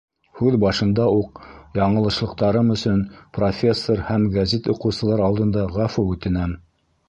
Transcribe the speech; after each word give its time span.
Һүҙ 0.37 0.55
башында 0.61 1.03
уҡ 1.17 1.41
яңылышлыҡтарым 1.81 2.73
өсөн 2.77 3.05
профессор 3.41 4.03
һәм 4.11 4.27
гәзит 4.39 4.73
уҡыусылар 4.77 5.27
алдында 5.31 5.71
ғәфү 5.81 6.11
үтенәм. 6.17 6.61